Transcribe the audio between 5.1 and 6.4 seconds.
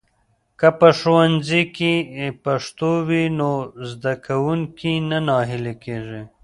ناهيلي کېږي.